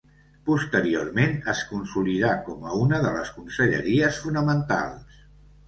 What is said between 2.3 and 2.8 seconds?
com a